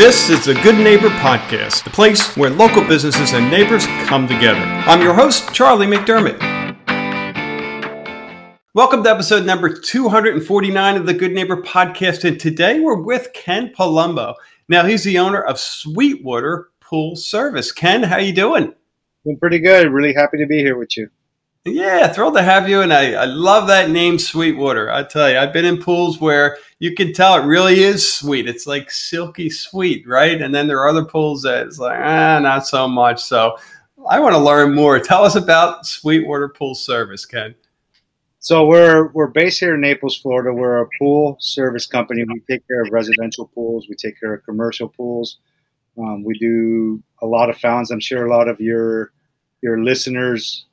[0.00, 4.58] This is the Good Neighbor Podcast, the place where local businesses and neighbors come together.
[4.58, 6.40] I'm your host, Charlie McDermott.
[8.72, 13.74] Welcome to episode number 249 of the Good Neighbor Podcast, and today we're with Ken
[13.76, 14.36] Palumbo.
[14.70, 17.70] Now, he's the owner of Sweetwater Pool Service.
[17.70, 18.72] Ken, how you doing?
[19.26, 19.92] I'm pretty good.
[19.92, 21.10] Really happy to be here with you.
[21.66, 22.80] Yeah, thrilled to have you.
[22.80, 24.90] And I, I love that name, Sweetwater.
[24.90, 28.48] I tell you, I've been in pools where you can tell it really is sweet.
[28.48, 30.40] It's like silky sweet, right?
[30.40, 33.22] And then there are other pools that it's like, ah, not so much.
[33.22, 33.58] So
[34.08, 34.98] I want to learn more.
[34.98, 37.54] Tell us about Sweetwater Pool Service, Ken.
[38.38, 40.54] So we're we're based here in Naples, Florida.
[40.54, 42.24] We're a pool service company.
[42.24, 43.86] We take care of residential pools.
[43.86, 45.40] We take care of commercial pools.
[45.98, 47.90] Um, we do a lot of fountains.
[47.90, 49.12] I'm sure a lot of your
[49.60, 50.64] your listeners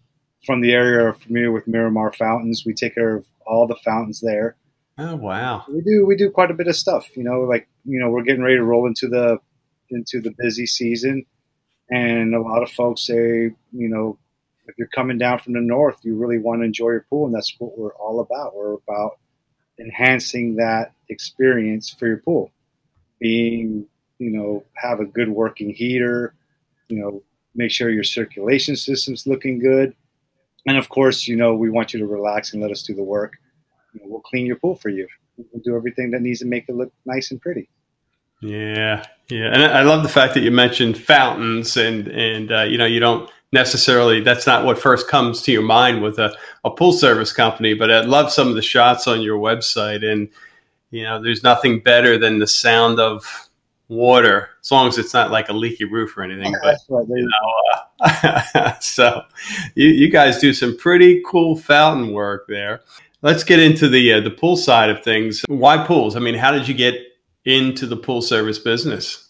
[0.47, 2.63] from the area are familiar with Miromar Fountains.
[2.65, 4.55] We take care of all the fountains there.
[4.97, 5.65] Oh wow.
[5.69, 7.05] We do we do quite a bit of stuff.
[7.15, 9.37] You know, like you know, we're getting ready to roll into the
[9.89, 11.25] into the busy season,
[11.91, 14.17] and a lot of folks say, you know,
[14.67, 17.35] if you're coming down from the north, you really want to enjoy your pool, and
[17.35, 18.55] that's what we're all about.
[18.55, 19.19] We're about
[19.79, 22.51] enhancing that experience for your pool,
[23.19, 23.85] being
[24.19, 26.33] you know, have a good working heater,
[26.87, 27.21] you know,
[27.53, 29.95] make sure your circulation system's looking good
[30.67, 33.03] and of course, you know, we want you to relax and let us do the
[33.03, 33.37] work.
[33.93, 35.07] You know, we'll clean your pool for you.
[35.37, 37.69] We'll do everything that needs to make it look nice and pretty.
[38.41, 42.77] Yeah, yeah, and I love the fact that you mentioned fountains, and and uh, you
[42.77, 46.69] know, you don't necessarily that's not what first comes to your mind with a, a
[46.69, 50.29] pool service company, but I love some of the shots on your website, and
[50.91, 53.46] you know, there's nothing better than the sound of
[53.89, 56.53] water, as long as it's not like a leaky roof or anything.
[56.61, 59.21] But you know, uh, so
[59.75, 62.81] you, you, guys do some pretty cool fountain work there.
[63.21, 65.43] Let's get into the uh, the pool side of things.
[65.47, 66.15] Why pools?
[66.15, 66.95] I mean, how did you get
[67.45, 69.29] into the pool service business?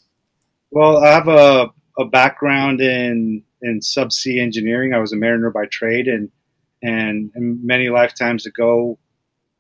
[0.72, 4.94] Well, I have a, a background in in subsea engineering.
[4.94, 6.30] I was a mariner by trade, and
[6.82, 9.00] and, and many lifetimes ago,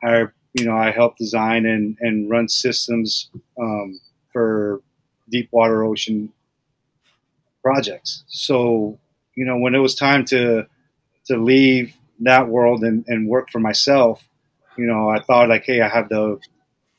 [0.03, 3.29] I you know I helped design and and run systems
[3.59, 3.99] um,
[4.33, 4.81] for
[5.29, 6.31] deep water ocean
[7.63, 8.23] projects.
[8.27, 8.97] So,
[9.35, 10.65] you know, when it was time to
[11.25, 14.25] to leave that world and, and work for myself,
[14.77, 16.39] you know, I thought like, hey, I have the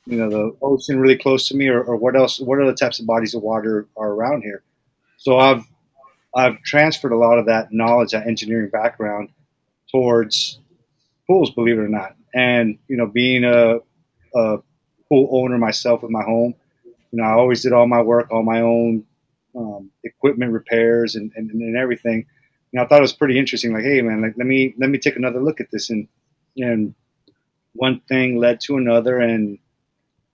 [0.07, 2.41] you know the ocean really close to me, or, or what else?
[2.41, 4.63] What other types of bodies of water are around here?
[5.19, 5.65] So I've
[6.35, 9.31] I've transferred a lot of that knowledge, that engineering background,
[9.91, 10.59] towards
[11.27, 12.17] pools, believe it or not.
[12.35, 13.79] And you know, being a,
[14.35, 14.59] a
[15.09, 16.55] pool owner myself with my home,
[17.11, 19.05] you know, I always did all my work, all my own
[19.57, 22.27] um, equipment repairs and, and, and everything.
[22.71, 23.73] You know, I thought it was pretty interesting.
[23.73, 26.07] Like, hey, man, like let me let me take another look at this, and
[26.57, 26.95] and
[27.73, 29.59] one thing led to another, and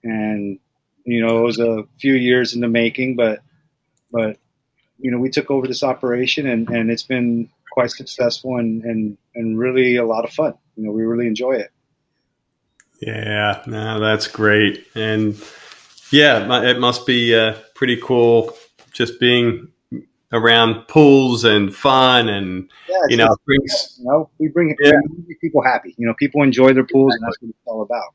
[0.03, 0.59] and
[1.05, 3.39] you know, it was a few years in the making, but
[4.11, 4.37] but
[4.99, 9.17] you know, we took over this operation, and and it's been quite successful and and
[9.33, 10.55] and really a lot of fun.
[10.75, 11.71] You know, we really enjoy it.
[13.01, 15.41] Yeah, no, that's great, and
[16.11, 18.55] yeah, it must be uh, pretty cool
[18.91, 19.67] just being
[20.31, 24.93] around pools and fun and yeah, you know brings you know we bring yeah.
[25.41, 25.93] people happy.
[25.97, 28.13] You know people enjoy their pools and that's what it's all about.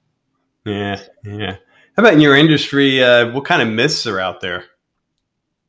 [0.64, 1.56] Yeah yeah.
[1.96, 4.64] How about in your industry uh, what kind of myths are out there?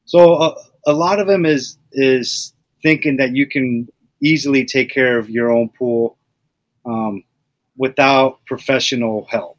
[0.05, 0.55] So uh,
[0.85, 3.87] a lot of them is is thinking that you can
[4.21, 6.17] easily take care of your own pool
[6.85, 7.23] um,
[7.77, 9.57] without professional help.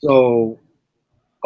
[0.00, 0.58] So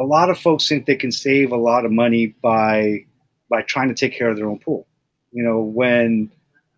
[0.00, 3.04] a lot of folks think they can save a lot of money by
[3.50, 4.86] by trying to take care of their own pool.
[5.30, 6.32] You know, when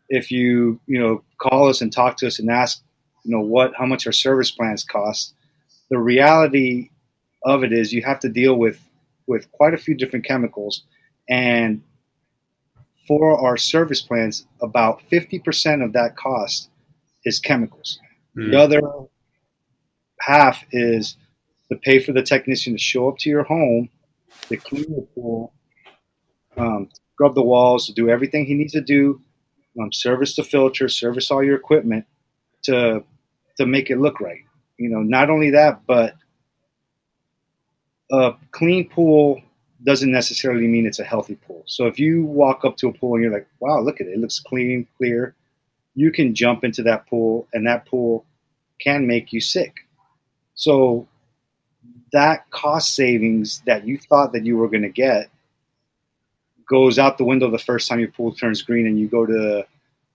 [0.09, 2.83] if you you know call us and talk to us and ask
[3.25, 5.35] you know what how much our service plans cost,
[5.89, 6.91] the reality
[7.45, 8.81] of it is you have to deal with
[9.29, 10.83] with quite a few different chemicals
[11.29, 11.81] and
[13.07, 16.71] for our service plans about 50% of that cost
[17.25, 17.99] is chemicals
[18.37, 18.51] mm.
[18.51, 18.81] the other
[20.21, 21.17] half is
[21.73, 23.89] to pay for the technician to show up to your home,
[24.49, 25.53] to clean the pool,
[26.57, 29.21] um, scrub the walls, to do everything he needs to do,
[29.81, 32.05] um, service the filter, service all your equipment
[32.63, 33.03] to
[33.57, 34.43] to make it look right.
[34.79, 36.15] You know, not only that, but
[38.11, 39.41] a clean pool
[39.85, 41.65] doesn't necessarily mean it's a healthy pool.
[41.67, 44.15] So if you walk up to a pool and you're like, "Wow, look at it!
[44.15, 45.35] It looks clean, clear,"
[45.95, 48.27] you can jump into that pool, and that pool
[48.79, 49.75] can make you sick.
[50.55, 51.09] So
[52.13, 55.31] that cost savings that you thought that you were going to get
[56.69, 59.67] goes out the window the first time your pool turns green and you go to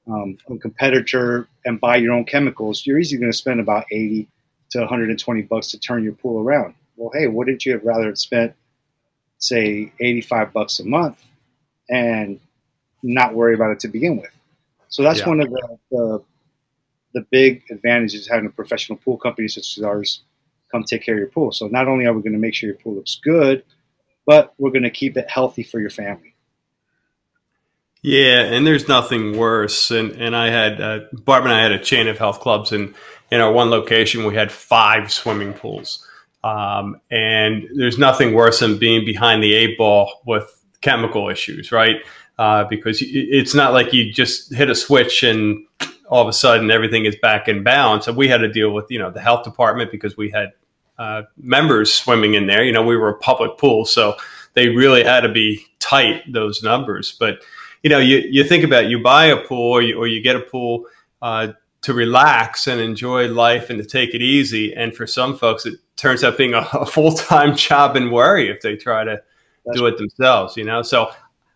[0.08, 4.28] um, a competitor and buy your own chemicals, you're easily going to spend about 80
[4.72, 6.74] to 120 bucks to turn your pool around.
[6.96, 8.54] Well, hey, wouldn't you have rather spent
[9.40, 11.24] say 85 bucks a month
[11.90, 12.40] and
[13.04, 14.32] not worry about it to begin with.
[14.90, 15.30] So that's yeah.
[15.30, 16.24] one of the, the,
[17.14, 20.22] the big advantages having a professional pool company such as ours
[20.72, 21.52] come take care of your pool.
[21.52, 23.64] So not only are we going to make sure your pool looks good,
[24.26, 26.36] but we're going to keep it healthy for your family.
[28.04, 29.92] Yeah, and there's nothing worse.
[29.92, 32.94] And and I had uh, Barb and I had a chain of health clubs, and
[33.32, 36.08] in our one location we had five swimming pools.
[36.44, 41.98] Um, and there's nothing worse than being behind the eight ball with chemical issues, right?
[42.38, 45.66] Uh, because it's not like you just hit a switch and
[46.08, 48.06] all of a sudden everything is back in balance.
[48.06, 50.54] So we had to deal with you know the health department because we had
[50.98, 52.64] uh, members swimming in there.
[52.64, 54.16] You know, we were a public pool, so
[54.54, 57.12] they really had to be tight those numbers.
[57.12, 57.44] But
[57.84, 60.22] you know, you, you think about it, you buy a pool or you, or you
[60.22, 60.86] get a pool
[61.22, 61.50] uh,
[61.82, 64.74] to relax and enjoy life and to take it easy.
[64.74, 68.50] And for some folks, it turns out being a, a full time job and worry
[68.50, 69.22] if they try to
[69.66, 70.58] That's do it themselves.
[70.58, 71.12] You know, so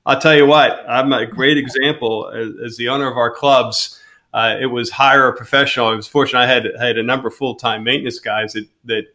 [0.05, 4.00] I'll tell you what, I'm a great example as, as the owner of our clubs.
[4.33, 5.87] Uh, it was hire a professional.
[5.87, 6.39] I was fortunate.
[6.39, 9.05] I had had a number of full time maintenance guys that that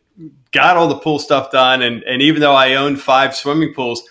[0.52, 1.82] got all the pool stuff done.
[1.82, 4.02] And and even though I owned five swimming pools,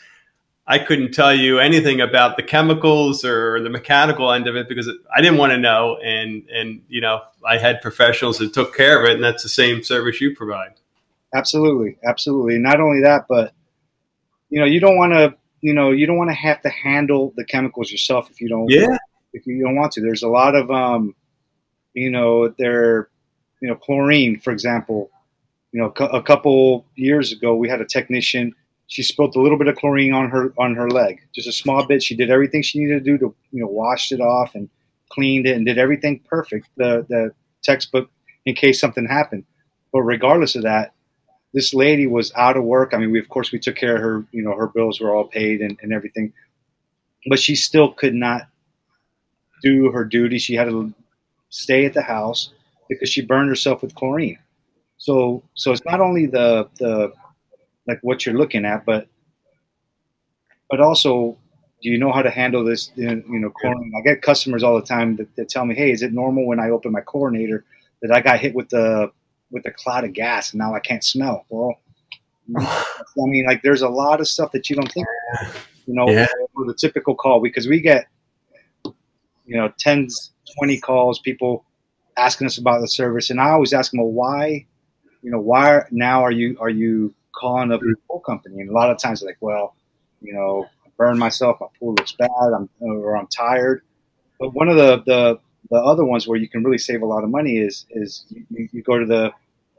[0.68, 4.90] I couldn't tell you anything about the chemicals or the mechanical end of it because
[5.16, 5.98] I didn't want to know.
[6.04, 9.50] And and you know, I had professionals that took care of it, and that's the
[9.50, 10.74] same service you provide.
[11.36, 12.58] Absolutely, absolutely.
[12.58, 13.54] Not only that, but
[14.50, 17.34] you know, you don't want to, you know, you don't want to have to handle
[17.36, 18.70] the chemicals yourself if you don't.
[18.70, 18.98] Yeah.
[19.36, 21.16] If you don't want to, there's a lot of, um,
[21.94, 23.10] you know, there,
[23.62, 25.10] you know, chlorine, for example.
[25.72, 28.56] You know, a couple years ago, we had a technician
[28.88, 31.86] she spilled a little bit of chlorine on her on her leg, just a small
[31.86, 32.04] bit.
[32.04, 34.70] She did everything she needed to do to you know washed it off and
[35.10, 36.68] cleaned it and did everything perfect.
[36.78, 37.32] The the
[37.64, 38.10] textbook
[38.46, 39.46] in case something happened.
[39.92, 40.94] But regardless of that,
[41.54, 42.94] this lady was out of work.
[42.94, 44.26] I mean, we of course we took care of her.
[44.32, 46.32] You know, her bills were all paid and, and everything,
[47.28, 48.48] but she still could not
[49.66, 50.38] do her duty.
[50.38, 50.94] She had to
[51.50, 52.52] stay at the house
[52.88, 54.38] because she burned herself with chlorine.
[54.98, 57.12] So so it's not only the the
[57.88, 59.08] like what you're looking at, but
[60.70, 61.38] but also
[61.82, 62.92] do you know how to handle this?
[62.96, 63.92] You know, chlorine.
[63.98, 66.60] I get customers all the time that, that, tell me, "Hey, is it normal when
[66.60, 67.64] I open my chlorinator
[68.02, 69.12] that I got hit with the
[69.52, 71.76] with a cloud of gas and now I can't smell?" Well,
[72.58, 72.86] I
[73.18, 75.08] mean, like there's a lot of stuff that you don't think.
[75.86, 76.28] You know, yeah.
[76.66, 78.08] the typical call because we get
[79.46, 81.66] you know tens, twenty calls, people
[82.18, 84.66] asking us about the service, and I always ask them, "Well, why?"
[85.22, 88.74] You know, why now are you are you calling up your pool company, and a
[88.74, 89.76] lot of times like, well,
[90.22, 93.82] you know, I burned myself, my pool looks bad, I'm or I'm tired.
[94.40, 95.40] But one of the the
[95.72, 98.70] the other ones where you can really save a lot of money is is you,
[98.72, 99.32] you go to the,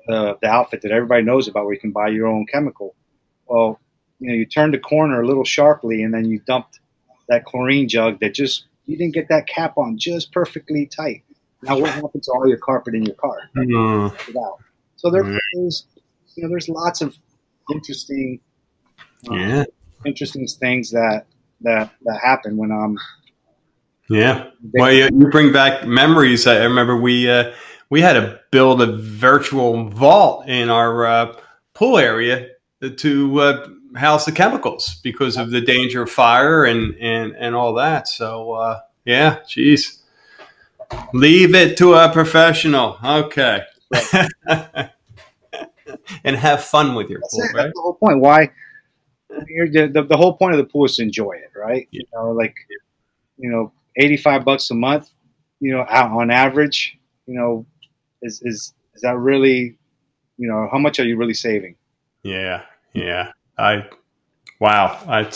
[0.08, 2.94] the the outfit that everybody knows about, where you can buy your own chemical.
[3.46, 3.80] Well,
[4.20, 6.80] you know, you turn the corner a little sharply, and then you dumped
[7.28, 11.22] that chlorine jug that just you didn't get that cap on just perfectly tight.
[11.62, 13.38] Now, what happens to all your carpet in your car?
[13.56, 14.32] Mm-hmm.
[14.96, 15.24] So there,
[15.54, 15.86] there's
[16.34, 17.16] you know there's lots of
[17.72, 18.40] interesting,
[19.28, 19.64] um, yeah,
[20.04, 21.26] interesting things that
[21.62, 22.98] that that happen when I'm.
[24.08, 26.46] Yeah, well, you, you bring back memories.
[26.46, 27.52] I remember we uh,
[27.90, 31.36] we had to build a virtual vault in our uh,
[31.74, 32.48] pool area
[32.96, 37.75] to uh, house the chemicals because of the danger of fire and and and all
[37.75, 38.09] that.
[38.09, 40.02] So uh, yeah, geez,
[41.12, 42.99] leave it to a professional.
[43.02, 43.62] Okay.
[46.25, 47.44] and have fun with your that's pool.
[47.54, 47.64] Right?
[47.64, 48.20] That's the whole point.
[48.20, 48.50] Why?
[49.28, 51.88] The, the, whole point of the pool is to enjoy it, right?
[51.90, 52.00] Yeah.
[52.00, 52.54] You know, like
[53.37, 55.11] you know, eighty five bucks a month.
[55.61, 57.66] You know, out on average, you know,
[58.23, 59.78] is is is that really,
[60.37, 61.76] you know, how much are you really saving?
[62.23, 63.32] Yeah, yeah.
[63.58, 63.88] I
[64.58, 65.30] Wow, I,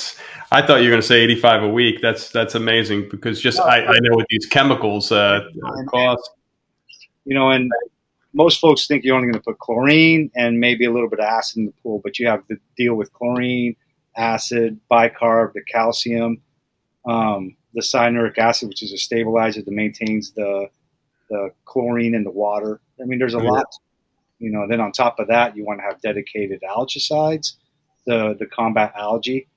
[0.50, 2.00] I thought you were going to say eighty five a week.
[2.00, 5.42] That's that's amazing because just I, I know what these chemicals uh,
[5.88, 6.30] cost.
[7.26, 7.70] You know, and
[8.32, 11.26] most folks think you're only going to put chlorine and maybe a little bit of
[11.26, 13.76] acid in the pool, but you have to deal with chlorine,
[14.16, 16.40] acid, bicarb, the calcium,
[17.06, 20.68] um, the cyanuric acid, which is a stabilizer that maintains the
[21.28, 22.80] the chlorine in the water.
[23.00, 23.50] I mean, there's a yeah.
[23.50, 23.66] lot.
[24.38, 27.56] You know, then on top of that, you want to have dedicated algicides,
[28.06, 29.48] the the combat algae.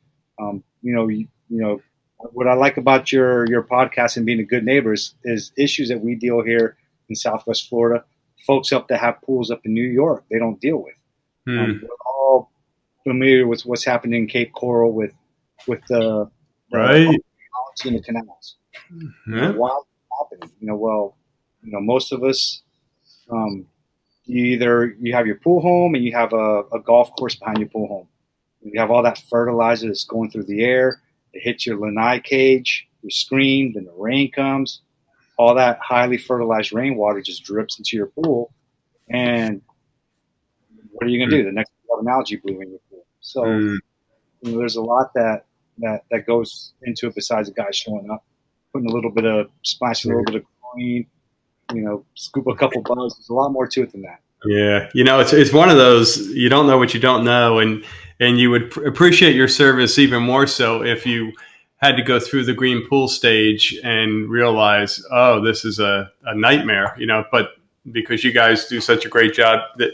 [0.41, 1.81] Um, you know, you, you know
[2.31, 5.89] what I like about your your podcast and being a good neighbor is, is issues
[5.89, 6.77] that we deal here
[7.09, 8.03] in Southwest Florida
[8.45, 10.95] folks up that have pools up in New York they don't deal with.
[11.45, 11.59] Hmm.
[11.59, 12.51] Um, we're all
[13.03, 15.13] familiar with what's happening in Cape Coral with
[15.67, 16.29] with the,
[16.71, 17.19] the right
[17.85, 18.55] in the canals.
[18.91, 19.33] Mm-hmm.
[19.33, 19.79] You know, why
[20.19, 20.55] happening?
[20.59, 21.17] You know, well,
[21.61, 22.61] you know, most of us,
[23.29, 23.65] um,
[24.25, 27.59] you either you have your pool home and you have a, a golf course behind
[27.59, 28.07] your pool home.
[28.63, 31.01] You have all that fertilizer that's going through the air.
[31.33, 34.81] It hits your lanai cage, your screen, then the rain comes.
[35.37, 38.53] All that highly fertilized rainwater just drips into your pool.
[39.09, 39.61] And
[40.91, 41.43] what are you going to do?
[41.43, 43.05] The next you have an algae bloom in your pool.
[43.21, 43.77] So mm.
[44.41, 45.45] you know, there's a lot that,
[45.79, 48.23] that, that goes into it besides the guy showing up,
[48.71, 51.07] putting a little bit of, splashing a little bit of chlorine,
[51.73, 53.15] you know, scoop a couple bugs.
[53.15, 54.19] There's a lot more to it than that.
[54.45, 57.59] Yeah, you know, it's it's one of those you don't know what you don't know,
[57.59, 57.83] and
[58.23, 61.33] and you would pr- appreciate your service even more so if you
[61.77, 66.33] had to go through the green pool stage and realize, oh, this is a, a
[66.33, 67.25] nightmare, you know.
[67.29, 67.49] But
[67.91, 69.91] because you guys do such a great job, that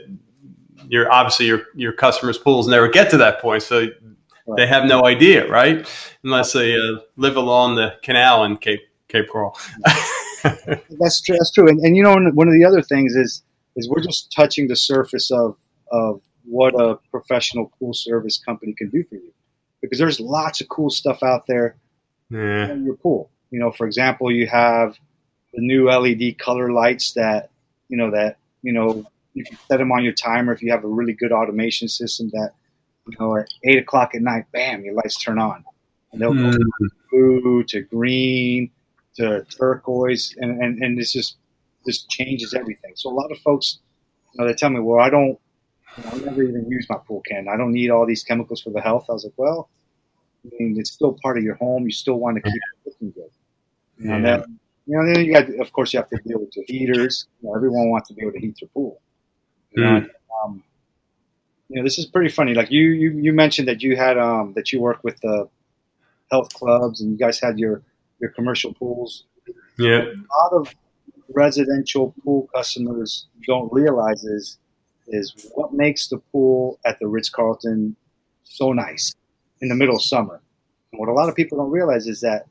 [0.88, 3.88] you're obviously your your customers' pools never get to that point, so
[4.56, 5.88] they have no idea, right?
[6.24, 9.58] Unless they uh, live along the canal in Cape Cape Coral.
[10.44, 11.36] that's true.
[11.36, 11.68] That's true.
[11.68, 13.42] And, and you know, one of the other things is
[13.76, 15.58] is we're just touching the surface of
[15.92, 19.34] of what a professional pool service company can do for you,
[19.82, 21.76] because there's lots of cool stuff out there
[22.30, 22.72] yeah.
[22.72, 23.30] in your pool.
[23.52, 24.98] You know, for example, you have
[25.54, 27.50] the new LED color lights that
[27.88, 30.84] you know that you know you can set them on your timer if you have
[30.84, 32.52] a really good automation system that
[33.08, 35.64] you know at eight o'clock at night, bam, your lights turn on,
[36.12, 36.52] and they'll mm.
[36.52, 38.72] go from blue to green
[39.16, 41.38] to turquoise, and, and, and this just
[41.86, 42.94] this changes everything.
[42.96, 43.80] So a lot of folks,
[44.34, 45.40] you know, they tell me, well, I don't,
[46.06, 47.48] I never even use my pool can.
[47.48, 49.06] I don't need all these chemicals for the health.
[49.10, 49.70] I was like, well,
[50.46, 51.86] I mean, it's still part of your home.
[51.86, 53.30] You still want to keep it looking good.
[54.00, 54.22] Yeah.
[54.22, 57.28] then, you know, then you got, of course, you have to deal with your heaters.
[57.42, 59.02] You know, everyone wants to be able to heat their pool.
[59.72, 60.10] You know, mm.
[60.44, 60.64] um,
[61.68, 62.54] you know, this is pretty funny.
[62.54, 65.50] Like you, you, you mentioned that you had, um, that you work with the
[66.32, 67.84] health clubs and you guys had your,
[68.20, 69.26] your commercial pools.
[69.78, 70.02] Yeah.
[70.02, 70.74] A lot of
[71.34, 74.58] residential pool customers don't realize is
[75.10, 77.96] is what makes the pool at the Ritz Carlton
[78.44, 79.16] so nice
[79.62, 80.42] in the middle of summer.
[80.92, 82.46] And what a lot of people don't realize is that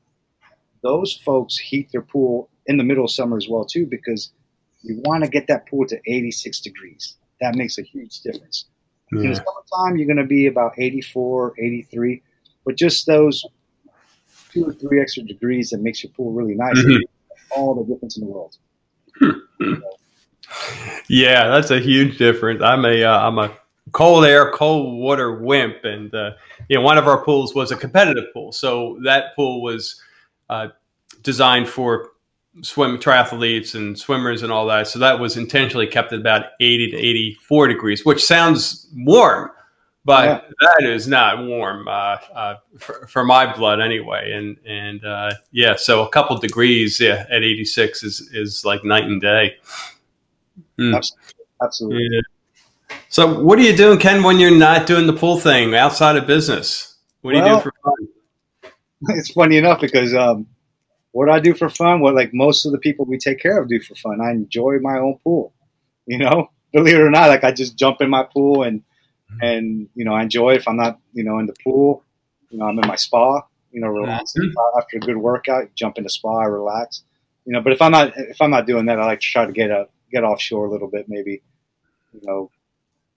[0.83, 4.31] those folks heat their pool in the middle of summer as well too because
[4.83, 7.17] you want to get that pool to 86 degrees.
[7.41, 8.67] That makes a huge difference.
[9.13, 9.23] Yeah.
[9.23, 12.23] In the summertime, you're going to be about 84, 83,
[12.65, 13.45] but just those
[14.53, 16.79] two or three extra degrees that makes your pool really nice.
[16.79, 17.03] Mm-hmm.
[17.51, 18.57] All the difference in the world.
[21.09, 22.63] Yeah, that's a huge difference.
[22.63, 23.59] I'm a am uh, a
[23.93, 26.33] cold air, cold water wimp, and uh,
[26.69, 30.01] you know one of our pools was a competitive pool, so that pool was
[30.51, 30.69] uh,
[31.23, 32.11] designed for
[32.63, 34.89] swim triathletes and swimmers and all that.
[34.89, 39.51] So that was intentionally kept at about 80 to 84 degrees, which sounds warm,
[40.05, 40.41] but yeah.
[40.61, 44.33] that is not warm uh, uh, for, for, my blood anyway.
[44.33, 49.05] And and uh, yeah, so a couple degrees yeah, at 86 is is like night
[49.05, 49.57] and day.
[50.79, 51.11] Mm.
[51.63, 52.09] Absolutely.
[52.11, 52.97] Yeah.
[53.09, 56.27] So what are you doing, Ken, when you're not doing the pool thing outside of
[56.27, 56.97] business?
[57.23, 58.73] What do well, you do for fun?
[59.17, 60.47] It's funny enough because um,
[61.13, 62.01] what I do for fun?
[62.01, 64.21] What like most of the people we take care of do for fun.
[64.21, 65.53] I enjoy my own pool.
[66.07, 68.83] You know, believe it or not, like I just jump in my pool and
[69.31, 69.45] Mm-hmm.
[69.45, 72.03] and you know I enjoy if I'm not you know in the pool,
[72.51, 73.43] you know I'm in my spa,
[73.73, 74.79] you know relaxing mm-hmm.
[74.79, 77.03] after a good workout, jump in the spa, relax,
[77.45, 77.61] you know.
[77.61, 79.71] But if I'm not if I'm not doing that, I like to try to get
[79.71, 81.43] up get offshore a little bit, maybe
[82.13, 82.51] you know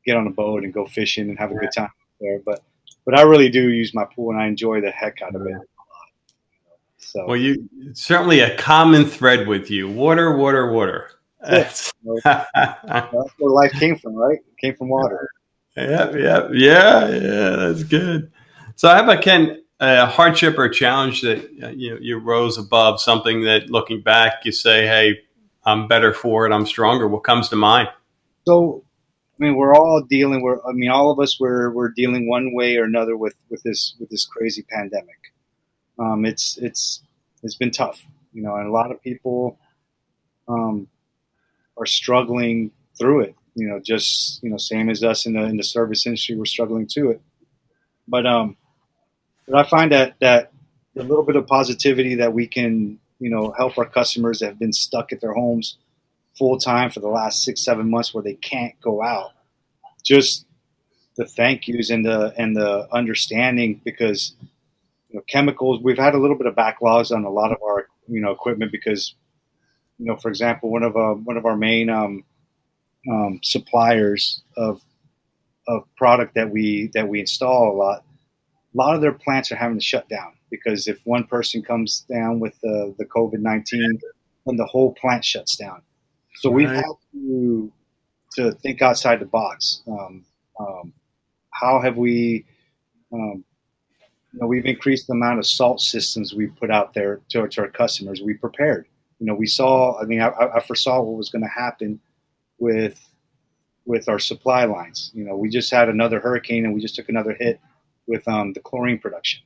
[0.05, 2.39] get on a boat and go fishing and have a good time there.
[2.45, 2.61] But
[3.05, 5.57] but I really do use my pool and I enjoy the heck out of it.
[6.97, 11.09] So well, you certainly a common thread with you: water, water, water.
[11.41, 11.91] That's,
[12.23, 12.71] that's
[13.37, 14.37] where life came from, right?
[14.37, 15.29] It came from water.
[15.75, 17.49] Yeah, yeah, yeah, yeah.
[17.55, 18.31] That's good.
[18.75, 19.57] So, how about Ken?
[19.79, 24.45] A hardship or challenge that uh, you know, you rose above something that, looking back,
[24.45, 25.21] you say, "Hey,
[25.65, 26.51] I'm better for it.
[26.51, 27.89] I'm stronger." What comes to mind?
[28.47, 28.83] So,
[29.39, 30.41] I mean, we're all dealing.
[30.41, 33.63] We're, I mean, all of us we're we're dealing one way or another with with
[33.63, 35.33] this with this crazy pandemic.
[35.99, 37.03] Um, it's it's
[37.43, 39.59] it's been tough, you know, and a lot of people
[40.47, 40.87] um,
[41.77, 45.57] are struggling through it you know, just you know, same as us in the in
[45.57, 47.21] the service industry, we're struggling to it.
[48.07, 48.57] But um,
[49.47, 50.51] but I find that that
[50.97, 54.59] a little bit of positivity that we can you know help our customers that have
[54.59, 55.77] been stuck at their homes
[56.37, 59.31] full time for the last six seven months where they can't go out.
[60.03, 60.45] Just
[61.15, 64.33] the thank yous and the and the understanding because
[65.09, 67.87] you know chemicals we've had a little bit of backlogs on a lot of our
[68.07, 69.13] you know equipment because
[69.99, 72.23] you know for example one of uh, one of our main um,
[73.09, 74.81] um, suppliers of
[75.67, 78.03] of product that we that we install a lot,
[78.73, 82.05] a lot of their plants are having to shut down because if one person comes
[82.09, 83.99] down with the, the COVID nineteen,
[84.45, 85.81] then the whole plant shuts down.
[86.35, 86.55] So right.
[86.55, 87.71] we've had to
[88.33, 89.83] to think outside the box.
[89.87, 90.25] Um,
[90.59, 90.93] um,
[91.51, 92.45] how have we
[93.13, 93.43] Um,
[94.33, 97.61] you know, we've increased the amount of salt systems we put out there to, to
[97.61, 98.21] our customers.
[98.21, 98.87] We prepared.
[99.19, 99.99] You know, we saw.
[100.01, 101.99] I mean, I, I foresaw what was going to happen
[102.57, 102.97] with
[103.85, 105.11] with our supply lines.
[105.13, 107.59] You know, we just had another hurricane and we just took another hit
[108.11, 109.41] with um, the chlorine production.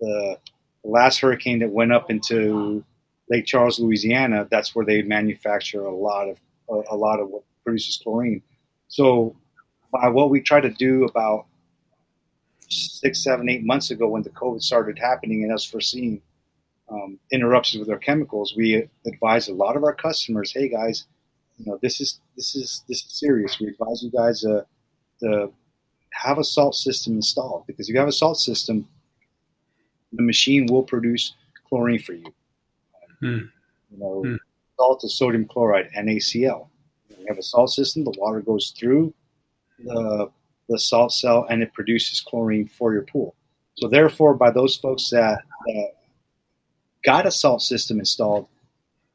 [0.00, 0.38] The,
[0.84, 2.84] last hurricane that went up into
[3.30, 6.38] Lake Charles, Louisiana, that's where they manufacture a lot of
[6.70, 8.42] a, a lot of what produces chlorine.
[8.88, 9.34] So,
[9.90, 11.46] by what we try to do about
[12.68, 16.20] six, seven, eight months ago when the COVID started happening and us foreseeing
[16.90, 21.06] um, interruptions with our chemicals, we advised a lot of our customers, "Hey guys,
[21.58, 23.58] you know this is this is this is serious.
[23.58, 24.64] We advise you guys uh,
[25.20, 25.50] to
[26.14, 28.88] have a salt system installed because if you have a salt system,
[30.12, 31.34] the machine will produce
[31.68, 32.34] chlorine for you.
[33.20, 33.38] Hmm.
[33.90, 34.36] You know, hmm.
[34.76, 36.68] salt is sodium chloride, NaCl.
[37.10, 39.12] You have a salt system, the water goes through
[39.78, 40.30] the
[40.68, 43.34] the salt cell and it produces chlorine for your pool.
[43.76, 45.88] So therefore, by those folks that, that
[47.04, 48.48] got a salt system installed,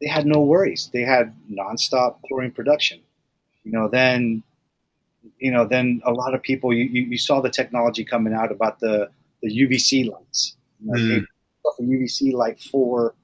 [0.01, 0.89] they had no worries.
[0.94, 3.00] They had nonstop chlorine production.
[3.63, 4.44] You know, then,
[5.38, 8.52] you know, then a lot of people you, you, you saw the technology coming out
[8.52, 9.10] about the
[9.42, 10.56] the UVC lights.
[10.82, 11.26] You know, mm.
[11.80, 13.16] a UVC light for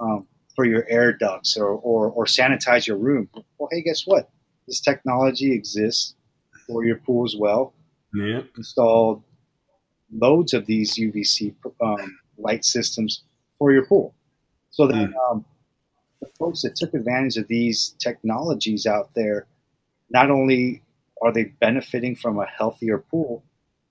[0.00, 3.28] um, for your air ducts or, or or sanitize your room.
[3.58, 4.30] Well, hey, guess what?
[4.66, 6.14] This technology exists
[6.66, 7.74] for your pool as well.
[8.14, 8.42] Yeah.
[8.56, 9.22] Installed
[10.12, 13.24] loads of these UVC um, light systems
[13.58, 14.14] for your pool.
[14.70, 15.12] So that mm.
[15.30, 15.44] um,
[16.20, 19.46] the folks that took advantage of these technologies out there,
[20.10, 20.82] not only
[21.24, 23.42] are they benefiting from a healthier pool,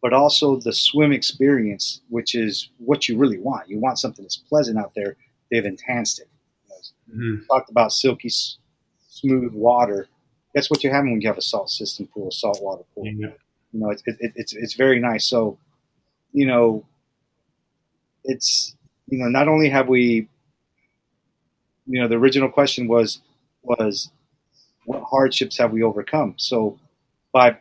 [0.01, 3.69] but also the swim experience, which is what you really want.
[3.69, 5.17] You want something that's pleasant out there.
[5.51, 6.27] They've enhanced it.
[7.09, 7.45] Mm-hmm.
[7.49, 10.07] Talked about silky, smooth water
[10.53, 13.05] that's what you're having when you have a salt system pool, a saltwater pool.
[13.05, 13.29] Yeah.
[13.71, 15.25] You know, it's it, it's it's very nice.
[15.25, 15.57] So,
[16.31, 16.85] you know,
[18.23, 18.75] it's
[19.07, 20.27] you know, not only have we,
[21.87, 23.21] you know, the original question was
[23.63, 24.11] was
[24.85, 26.35] what hardships have we overcome?
[26.37, 26.77] So,
[27.33, 27.57] by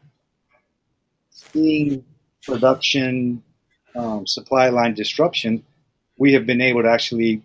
[1.30, 2.04] seeing
[2.42, 3.42] production
[3.96, 5.64] um, supply line disruption,
[6.16, 7.42] we have been able to actually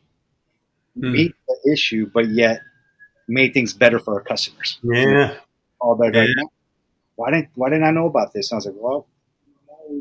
[0.98, 1.12] mm.
[1.12, 2.62] meet the issue, but yet
[3.28, 4.80] made things better for our customers.
[4.84, 5.36] Yeah.
[5.82, 6.14] All that.
[6.14, 6.22] Yeah.
[6.22, 6.52] Like,
[7.16, 8.52] why didn't Why didn't I know about this?
[8.52, 9.08] And I was like, well,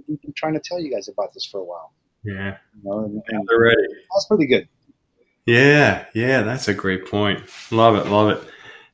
[0.07, 1.93] we've been trying to tell you guys about this for a while.
[2.23, 2.59] Yeah.
[2.77, 3.87] You know, and, and they're ready.
[4.13, 4.69] That's pretty good.
[5.47, 7.41] Yeah, yeah, that's a great point.
[7.71, 8.43] Love it, love it.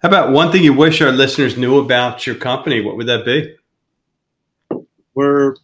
[0.03, 2.81] How about one thing you wish our listeners knew about your company?
[2.81, 3.55] What would that be?
[5.15, 5.55] We're,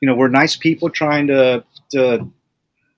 [0.00, 2.28] you know, we're nice people trying to to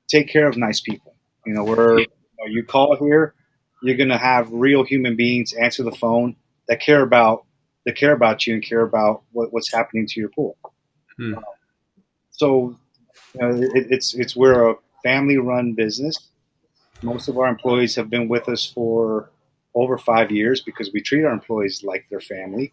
[0.09, 1.15] take care of nice people.
[1.45, 2.07] You know, we're you,
[2.39, 3.35] know, you call here,
[3.83, 6.35] you're going to have real human beings answer the phone
[6.69, 7.45] that care about
[7.85, 10.57] that care about you and care about what, what's happening to your pool.
[11.19, 11.35] Hmm.
[11.37, 11.41] Uh,
[12.31, 12.75] so
[13.35, 16.31] you know, it, it's it's we're a family-run business.
[17.03, 19.29] Most of our employees have been with us for
[19.81, 22.73] over five years because we treat our employees like their family,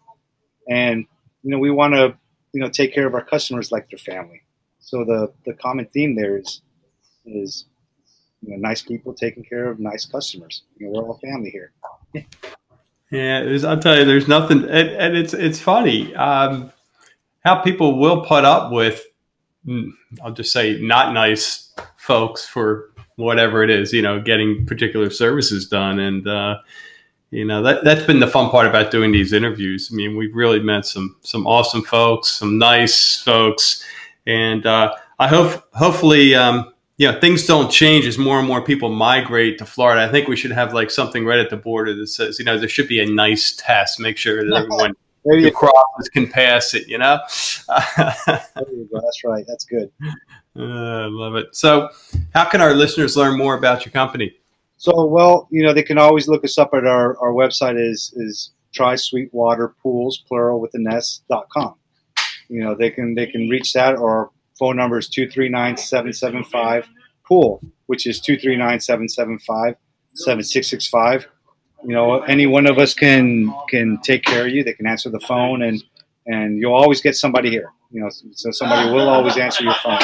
[0.68, 1.06] and
[1.42, 2.16] you know we want to
[2.52, 4.42] you know take care of our customers like their family.
[4.80, 6.62] So the the common theme there is
[7.24, 7.66] is
[8.42, 10.62] you know, nice people taking care of nice customers.
[10.76, 11.72] You know, we're all family here.
[13.10, 16.72] Yeah, I'll tell you, there's nothing, and, and it's it's funny um,
[17.44, 19.04] how people will put up with,
[19.64, 19.90] mm,
[20.24, 25.68] I'll just say, not nice folks for whatever it is, you know, getting particular services
[25.68, 26.56] done, and uh,
[27.30, 29.90] you know that that's been the fun part about doing these interviews.
[29.92, 33.84] I mean, we've really met some some awesome folks, some nice folks,
[34.26, 36.34] and uh, I hope hopefully.
[36.34, 40.02] Um, you know, things don't change as more and more people migrate to Florida.
[40.02, 42.58] I think we should have like something right at the border that says, you know,
[42.58, 44.00] there should be a nice test.
[44.00, 46.88] Make sure that everyone who crosses can pass it.
[46.88, 47.18] You know.
[47.68, 49.00] there you go.
[49.00, 49.44] That's right.
[49.46, 49.90] That's good.
[50.58, 51.54] Uh, I love it.
[51.54, 51.90] So,
[52.32, 54.34] how can our listeners learn more about your company?
[54.78, 58.12] So, well, you know, they can always look us up at our, our website is
[58.16, 61.74] is try sweetwater pools plural with an s dot com.
[62.48, 66.88] You know, they can they can reach that or Phone number is 239 775
[67.26, 69.74] pool, which is 239 775
[70.14, 71.28] 7665.
[71.84, 74.64] You know, any one of us can can take care of you.
[74.64, 75.84] They can answer the phone, and
[76.26, 77.70] and you'll always get somebody here.
[77.90, 80.00] You know, so somebody will always answer your phone.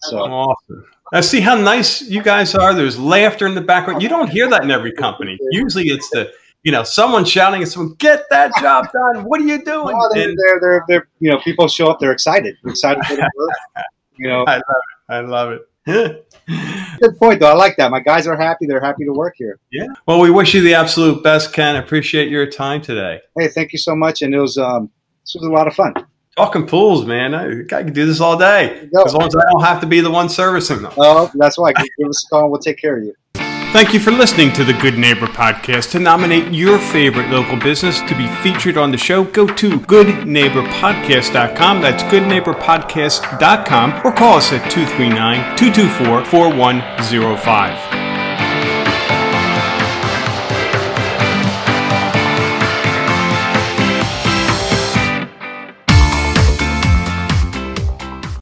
[0.00, 0.84] So awesome.
[1.12, 2.72] Now, see how nice you guys are.
[2.72, 4.02] There's laughter in the background.
[4.02, 5.38] You don't hear that in every company.
[5.50, 9.24] Usually, it's the you know, someone shouting at someone, "Get that job done!
[9.24, 12.12] What are you doing?" Oh, they're, they're, they're, they're, you know, people show up, they're
[12.12, 13.50] excited, excited for the work.
[14.18, 15.12] You know, I love it.
[15.12, 15.66] I love it.
[17.00, 17.50] Good point, though.
[17.50, 17.90] I like that.
[17.90, 18.66] My guys are happy.
[18.66, 19.58] They're happy to work here.
[19.72, 19.86] Yeah.
[20.06, 21.76] Well, we wish you the absolute best, Ken.
[21.76, 23.20] Appreciate your time today.
[23.38, 24.20] Hey, thank you so much.
[24.20, 24.90] And it was um,
[25.22, 25.94] this was a lot of fun.
[26.40, 27.34] Fucking pools, man.
[27.34, 28.88] I, I can do this all day.
[29.04, 30.90] As long as I don't have to be the one servicing them.
[30.96, 31.74] Oh, that's why.
[31.74, 32.50] Give us a call.
[32.50, 33.14] We'll take care of you.
[33.72, 35.90] Thank you for listening to the Good Neighbor Podcast.
[35.92, 41.82] To nominate your favorite local business to be featured on the show, go to goodneighborpodcast.com.
[41.82, 48.09] That's goodneighborpodcast.com or call us at 239 224 4105.